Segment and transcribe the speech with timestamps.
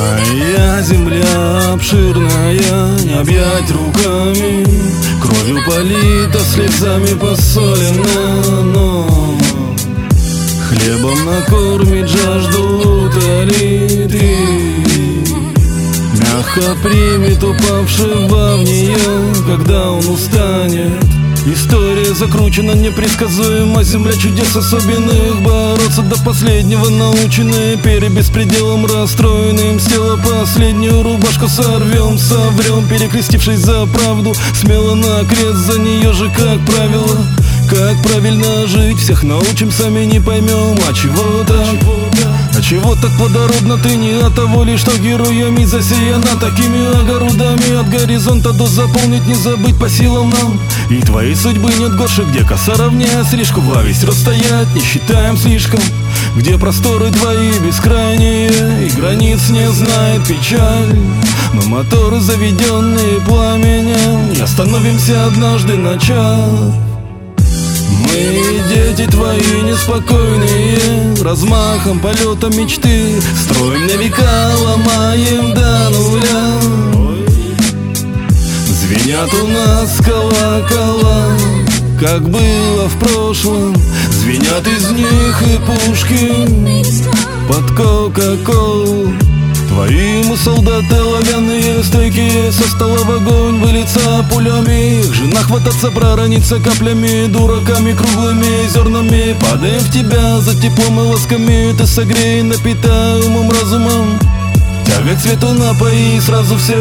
[0.00, 4.64] Моя земля обширная, не объять руками.
[5.20, 9.38] Кровью полита, слезами посолена, но
[10.68, 14.36] Хлебом накормит жажду утолит и
[16.14, 21.19] Мягко примет упавшего в нее, когда он устанет.
[21.46, 25.40] История закручена непредсказуемо Земля чудес особенных.
[25.42, 29.80] Бороться до последнего наученные Перед беспределом расстроенным.
[29.80, 29.88] С
[30.22, 35.56] последнюю рубашку сорвем Соврем, перекрестившись за правду Смело на крест.
[35.56, 37.16] За нее же, как правило
[37.70, 38.98] Как правильно жить.
[38.98, 42.39] Всех научим, сами не поймем А чего так?
[42.62, 47.80] Чего так плодородно ты не от того лишь, что героями засеяна Такими огородами?
[47.80, 50.60] От горизонта до заполнить не забыть по силам нам.
[50.90, 55.36] И твоей судьбы нет горше, где коса равнее стрижку Во весь рост стоять не считаем
[55.36, 55.80] слишком.
[56.36, 60.98] Где просторы твои бескрайние И границ не знает печаль.
[61.54, 66.74] Но моторы заведенные пламенем И остановимся однажды на час.
[68.02, 70.78] Мы дети твои неспокойные
[71.30, 73.22] Размахом полета мечты.
[73.40, 76.60] Строим на века, ломаем до нуля.
[78.66, 81.28] Звенят у нас колокола
[82.00, 83.76] Как было в прошлом.
[84.10, 87.06] Звенят из них и пушки
[87.46, 89.12] Под кока-колу
[89.80, 95.00] Твоим солдаты оловянные стойки Со стола в огонь вылиться пулями.
[95.10, 99.34] Жена хвататься, пророниться каплями Дураками круглыми зернами.
[99.40, 104.18] Падаем в тебя за теплом и ласками Ты согрей, напитай умом, разумом.
[104.84, 106.76] Тяга к цвету напои сразу все.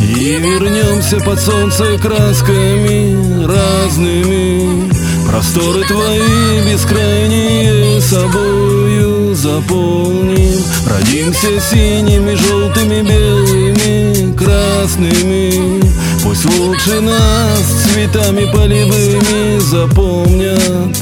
[0.00, 4.90] И вернемся под солнце красками разными.
[5.28, 10.62] Просторы твои бескрайние собою заполним.
[10.86, 15.82] Родимся синими, желтыми, белыми, красными.
[16.22, 20.96] Пусть лучше нас цветами полевыми запомнят.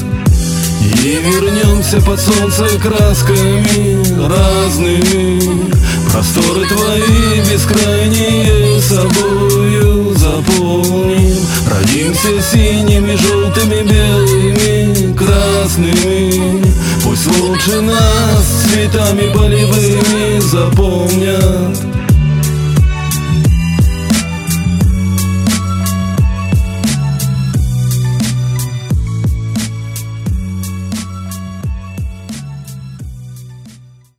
[0.81, 5.71] И вернемся под солнце красками разными.
[6.11, 11.37] Просторы твои бескрайние собою заполним.
[11.69, 21.94] Родимся синими, желтыми, белыми, красными Пусть лучше нас цветами полевыми запомнят